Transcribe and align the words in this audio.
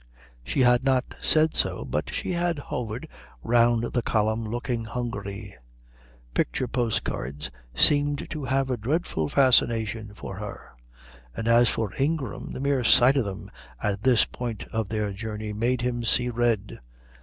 She 0.43 0.61
had 0.61 0.83
not 0.83 1.13
said 1.21 1.53
so, 1.55 1.85
but 1.85 2.11
she 2.11 2.31
had 2.31 2.57
hovered 2.57 3.07
round 3.43 3.83
the 3.93 4.01
column 4.01 4.43
looking 4.43 4.85
hungry. 4.85 5.55
Picture 6.33 6.67
postcards 6.67 7.51
seemed 7.75 8.27
to 8.31 8.45
have 8.45 8.71
a 8.71 8.77
dreadful 8.77 9.29
fascination 9.29 10.13
for 10.15 10.37
her; 10.37 10.71
and 11.35 11.47
as 11.47 11.69
for 11.69 11.91
Ingram, 11.99 12.51
the 12.51 12.59
mere 12.59 12.83
sight 12.83 13.15
of 13.15 13.25
them 13.25 13.51
at 13.79 14.01
this 14.01 14.25
point 14.25 14.63
of 14.71 14.89
their 14.89 15.13
journey 15.13 15.53
made 15.53 15.81
him 15.83 16.03
see 16.03 16.29
red. 16.31 16.79